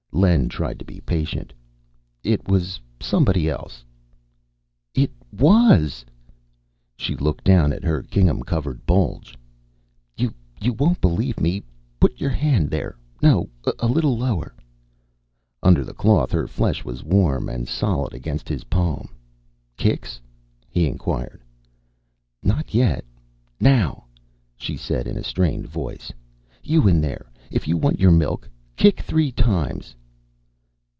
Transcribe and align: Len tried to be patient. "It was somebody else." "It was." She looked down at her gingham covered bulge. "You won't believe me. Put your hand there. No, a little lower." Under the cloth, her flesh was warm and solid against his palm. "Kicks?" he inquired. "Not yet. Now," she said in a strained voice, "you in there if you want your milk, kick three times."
Len 0.13 0.49
tried 0.49 0.77
to 0.77 0.83
be 0.85 0.99
patient. 0.99 1.53
"It 2.21 2.47
was 2.47 2.79
somebody 2.99 3.49
else." 3.49 3.83
"It 4.93 5.09
was." 5.31 6.05
She 6.97 7.15
looked 7.15 7.45
down 7.45 7.71
at 7.71 7.85
her 7.85 8.01
gingham 8.03 8.43
covered 8.43 8.85
bulge. 8.85 9.37
"You 10.17 10.33
won't 10.73 10.99
believe 10.99 11.39
me. 11.39 11.63
Put 11.99 12.19
your 12.19 12.29
hand 12.29 12.69
there. 12.69 12.97
No, 13.23 13.49
a 13.79 13.87
little 13.87 14.17
lower." 14.17 14.53
Under 15.63 15.83
the 15.83 15.93
cloth, 15.93 16.31
her 16.33 16.45
flesh 16.45 16.83
was 16.83 17.05
warm 17.05 17.47
and 17.47 17.65
solid 17.67 18.13
against 18.13 18.49
his 18.49 18.65
palm. 18.65 19.07
"Kicks?" 19.77 20.19
he 20.69 20.87
inquired. 20.87 21.41
"Not 22.43 22.73
yet. 22.75 23.05
Now," 23.61 24.03
she 24.57 24.75
said 24.75 25.07
in 25.07 25.17
a 25.17 25.23
strained 25.23 25.67
voice, 25.67 26.11
"you 26.61 26.85
in 26.85 26.99
there 26.99 27.31
if 27.49 27.65
you 27.65 27.77
want 27.77 27.99
your 28.01 28.11
milk, 28.11 28.47
kick 28.75 28.99
three 28.99 29.31
times." 29.31 29.95